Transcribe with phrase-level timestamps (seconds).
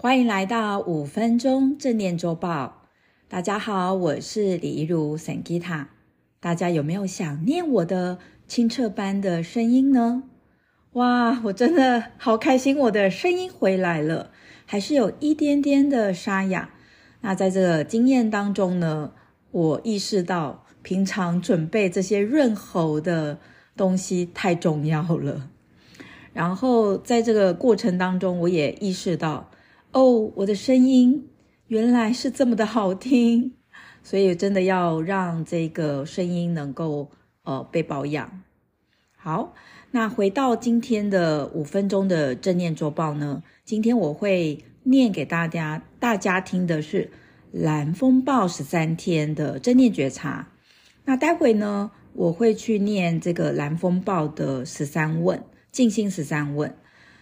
[0.00, 2.84] 欢迎来到五分钟正念周报。
[3.26, 5.86] 大家好，我是李怡如 Sangita。
[6.38, 10.22] 大家有没有想念我的清澈般的声音呢？
[10.92, 14.30] 哇，我真的好开心，我的声音回来了，
[14.66, 16.70] 还是有一点点的沙哑。
[17.22, 19.10] 那在这个经验当中呢，
[19.50, 23.40] 我意识到平常准备这些润喉的
[23.76, 25.50] 东西太重要了。
[26.32, 29.50] 然后在这个过程当中，我也意识到，
[29.92, 31.28] 哦，我的声音
[31.68, 33.54] 原来是这么的好听，
[34.02, 37.10] 所以真的要让这个声音能够
[37.44, 38.42] 呃被保养。
[39.16, 39.54] 好，
[39.90, 47.10] 那回到今天的五分钟的正念周报呢，今天我会念给大家大家听的是
[47.50, 50.48] 蓝风暴十三天的正念觉察。
[51.06, 55.42] 那待会呢，我会去念这个蓝风暴的十三问。
[55.70, 56.74] 静心十三问，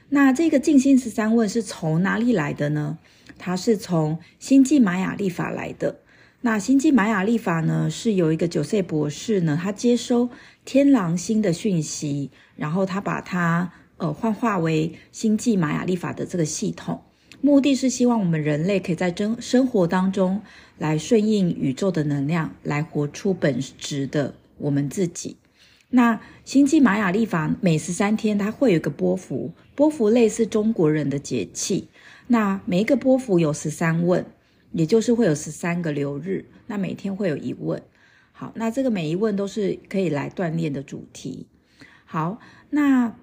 [0.08, 2.98] 那这个静心十三问是从哪里来的呢？
[3.38, 6.00] 它是从星际玛雅历法来的。
[6.42, 10.30] 那星际玛雅历法呢，是有一个九岁博士呢，他接收
[10.64, 17.02] 天狼星的讯息，然后他把它呃幻化为星际玛雅历法的这个系统，
[17.40, 20.40] 目的是希望我们人类可以在生生活当中
[20.78, 25.36] 来顺应宇宙的能量，来活出本质的我们自己。
[25.90, 31.88] 那星际玛雅历法每十三天，它会有一个波幅，波幅类似中国人的节气。
[32.26, 34.26] 那每一个波幅有十三问，
[34.72, 36.46] 也就是会有十三个流日。
[36.66, 37.80] 那每天会有一问。
[38.32, 41.46] 好，那这个每一问都是可以来锻炼的主题。
[42.04, 43.16] 好，那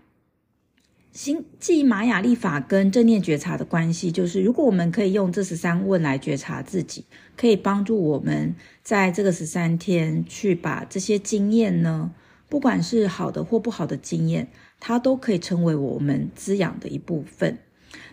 [1.12, 12.12] 星际玛雅历法跟正念觉察的关系，就是如果我们可以用这十三问来觉察自己，可以帮助我们在这个十三天去把这些经验呢。
[12.54, 14.48] 不管是好的或不好的经验，
[14.80, 17.58] 它都可以成为我们滋养的一部分。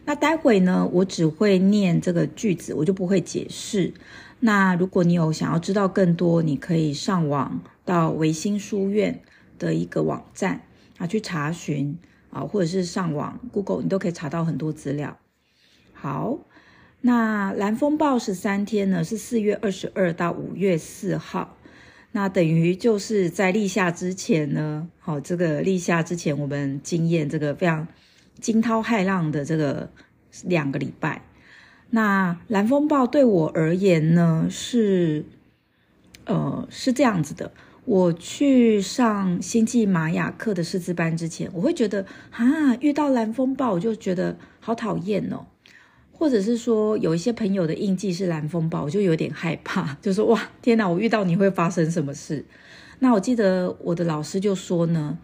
[0.06, 3.92] 那待会呢，我只会念这个句子，我就不会解释。
[4.38, 9.20] 那如果你有想要知道更多，你可以上网到维新书院
[9.58, 10.62] 的一个网站
[10.96, 11.98] 啊去查询
[12.30, 15.18] 啊，或者是上网 Google，你都可以查到很多资料。
[15.92, 16.38] 好，
[17.02, 21.58] 那蓝风暴十三天呢，是四月二十二到五月四号。
[22.12, 27.86] 那等于就是在立夏之前呢，好，这个立夏之前，我们经验这个非常
[28.40, 29.90] 惊涛骇浪的这个
[30.44, 31.22] 两个礼拜。
[31.90, 35.24] 那蓝风暴对我而言呢，是
[36.24, 37.52] 呃是这样子的。
[37.84, 45.46] 我去上星际玛雅课的师资班之前，我会觉得啊，遇到蓝风暴我就觉得好讨厌哦。
[46.20, 52.44] 或者是说有一些朋友的印记是蓝风暴，我就有点害怕，就说哇，天哪，我遇到你会发生什么事？
[52.98, 55.16] 那我记得我的老师就说呢，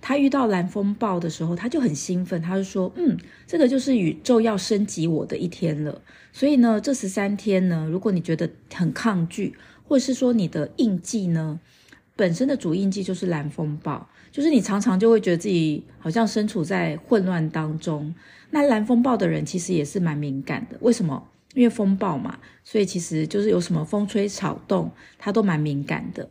[0.00, 6.00] 他遇到蓝风暴的时候，他就很兴奋，他就说，嗯，这个就是宇宙要升级我的一天了。
[6.32, 9.52] 所以呢，这十三天呢，如果你觉得很抗拒，
[9.88, 11.58] 或者是说你的印记呢，
[12.16, 18.12] 本身的主印记就是蓝风暴，就是你常常就会觉得自己好像身处在混乱当中。
[18.50, 21.28] 那蓝风暴的人其实也是蛮敏感的，为什么？
[21.54, 26.28] 因为风暴嘛，所以其实就是有什么风吹草动，他都蛮敏感的。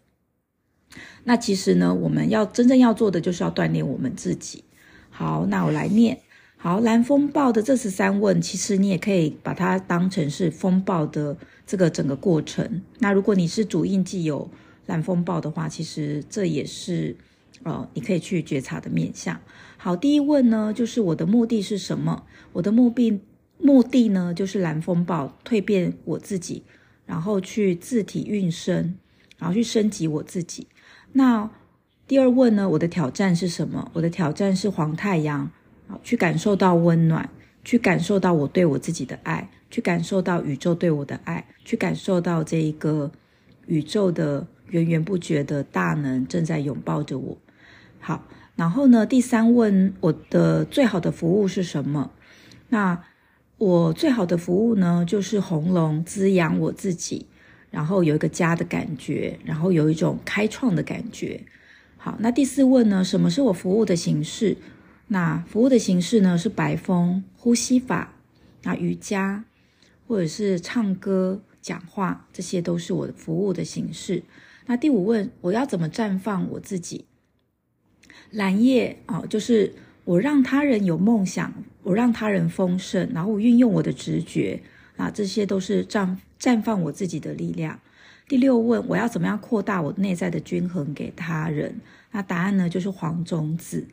[1.24, 4.64] 那其实呢，我们要真正要做的就是要锻炼我们自己。
[5.10, 6.20] 好，那我来念。
[6.58, 11.36] 好，蓝风暴的这十三问，其实你也可以把它当成是风暴的
[11.66, 12.82] 这个整个过程。
[13.00, 14.50] 那如果你是主印记有
[14.86, 17.16] 蓝风暴的话，其实这也是。
[17.64, 19.40] 呃，你可以去觉察的面向。
[19.78, 22.28] 好，第一问呢，就是我的目的是什么？
[22.52, 23.22] 我的目的
[23.58, 26.64] 目的呢，就是蓝风暴蜕变我自己，
[27.08, 28.96] 然后去自体运生，
[29.40, 30.68] 然后去升级我自己。
[31.14, 31.50] 那
[32.06, 33.90] 第二问呢，我的挑战是什么？
[33.94, 35.50] 我的挑战是黄太阳，
[36.04, 37.28] 去感受到温暖，
[37.64, 43.12] 去感受到我对我自己的爱，去感受到宇宙对我的爱，去感受到这一个
[43.66, 47.38] 宇宙的源源不绝的大能正在拥抱着我。
[48.00, 52.12] 好，然后呢，第三问，我的最好的服务是什么？
[52.70, 53.04] 那
[53.58, 57.28] 我最好的服务呢，就是红龙滋养我自己，
[57.72, 61.42] 然后有一个家的感觉，然后有一种开创的感觉。
[61.98, 64.58] 好，那第四问呢，什么是我服务的形式？
[65.08, 68.14] 那服务的形式呢，是白风呼吸法，
[68.64, 69.46] 那瑜伽，
[70.08, 74.24] 或者是唱歌、讲话，这些都是我的服务的形式。
[74.68, 77.06] 那第五问，我要怎么绽放我自己？
[78.32, 79.74] 蓝夜哦，就是
[80.04, 81.54] 我让他人有梦想，
[81.84, 84.60] 我让他人丰盛，然后我运用我的直觉
[84.98, 87.80] 啊，这些都是绽绽放我自己的力量。
[88.28, 91.80] 第六问，我要怎么样扩大我内在的均衡给他人？
[92.12, 93.86] 那答案呢，就是黄种子。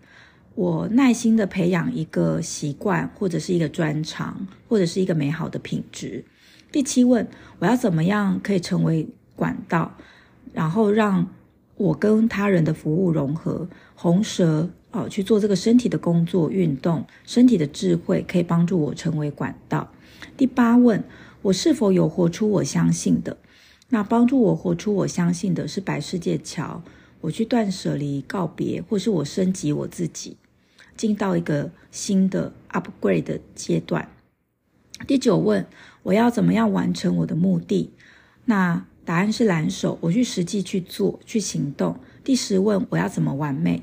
[0.54, 6.24] 我耐心的培养一个习惯，或者是一个专长，或者是一个美好的品质。
[6.70, 7.28] 第七问，
[7.58, 9.96] 我要怎么样可以成为管道，
[10.52, 11.26] 然后让
[11.76, 13.68] 我跟他人的服务融合？
[13.94, 19.90] 红蛇哦，去做这个身体的工作、运动，身体的智慧可以帮助我成为管道。
[20.36, 21.02] 第八问，
[21.42, 23.38] 我是否有活出我相信的？
[23.88, 26.82] 那帮助我活出我相信的是白世界桥。
[27.22, 30.36] 我去断舍离、告别，或是我升级我自己，
[30.96, 34.08] 进到一个新的 upgrade 的阶段。
[35.06, 35.64] 第九问，
[36.02, 37.92] 我要怎么样完成我的目的？
[38.46, 41.98] 那答案是蓝手，我去实际去做、去行动。
[42.22, 43.82] 第十问，我要怎么完美？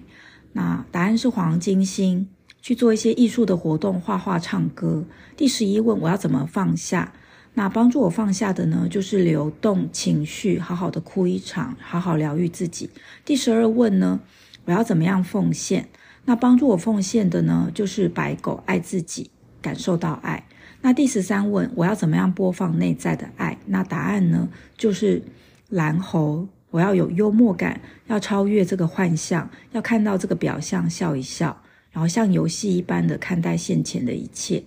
[0.54, 2.27] 那答案是黄金星，
[2.62, 5.06] 去做一些艺术的活动，画画、唱歌。
[5.36, 7.13] 第十一问，我要怎么放下？
[7.56, 12.89] 那帮助我放下的呢，就是流动情绪，好好的哭一场，好好疗愈自己。
[13.25, 14.21] 第十二问呢，
[14.66, 15.89] 我要怎么样奉献？
[16.25, 19.31] 那帮助我奉献的呢，就是白狗爱自己，
[19.62, 20.45] 感受到爱。
[20.81, 23.58] 那第十三问，我要怎么样播放内在的爱？
[23.66, 24.48] 那答案呢，
[24.78, 25.22] 就是
[25.70, 31.62] 蓝猴，我要有幽默感，要超越这个幻象，要看到这个表象，笑一笑，
[31.92, 34.64] 然后像游戏一般的看待现前的一切。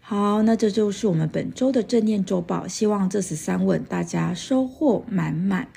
[0.00, 2.68] 好，那这就是我们本周的正念周报。
[2.68, 5.68] 希望这十三问大家收获满满。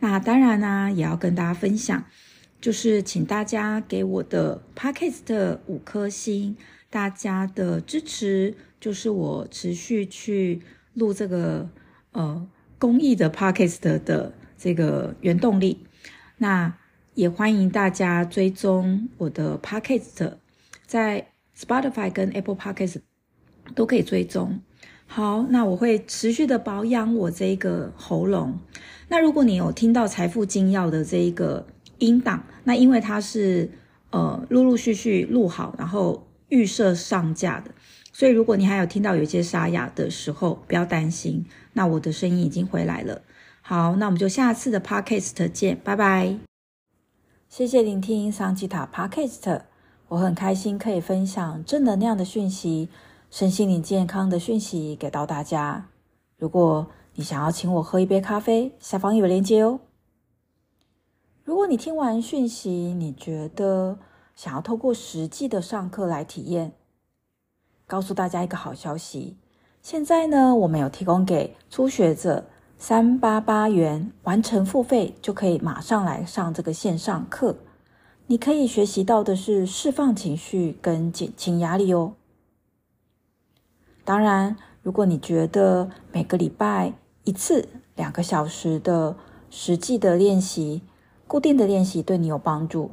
[0.00, 2.04] 那当然呢、也要跟大家分享，
[2.60, 6.56] 就是请大家给我的 Podcast 五颗星，
[6.90, 10.62] 大家的支持就是我持续去
[10.94, 11.68] 录这个
[12.12, 12.48] 呃
[12.78, 15.86] 公益的 Podcast 的这个原动力。
[16.38, 16.74] 那
[17.14, 20.34] 也欢迎大家追踪我的 Podcast，
[20.86, 23.00] 在 Spotify 跟 Apple Podcast。
[23.74, 24.62] 都可以追踪。
[25.06, 28.58] 好，那我会持续的保养我这个喉咙。
[29.08, 31.66] 那如果你有听到财富精要的这一个
[31.98, 33.70] 音档，那因为它是
[34.08, 37.70] 呃陆陆续续录好，然后预设上架的，
[38.12, 41.46] 所以如果你还有听到有一些沙哑的时候，不要担心。
[41.74, 43.22] 那我的声音已经回来了。
[43.62, 46.38] 好，那我们就下次的 Podcast 见，拜拜。
[47.48, 49.62] 谢谢聆听桑吉塔 Podcast，
[50.08, 52.88] 我很开心可以分享正能量的讯息。
[53.30, 55.88] 身心灵健康的讯息给到大家。
[56.38, 59.80] 如果你想要请我喝一杯咖啡，下方有链接哦。
[61.44, 63.98] 如果你听完讯息，你觉得
[64.38, 66.70] 想要透过实际的上课来体验，
[67.88, 69.36] 告诉大家一个好消息。
[69.82, 72.44] 现在呢，我们有提供给初学者
[72.78, 77.56] 三八八元完成付费，就可以马上来上这个线上课。
[78.28, 82.14] 你可以学习到的是释放情绪跟减轻压力哦。
[84.04, 86.92] 当然，如果你觉得每个礼拜
[87.24, 89.16] 一次两个小时的
[89.50, 90.82] 实际的练习、
[91.26, 92.92] 固定的练习对你有帮助，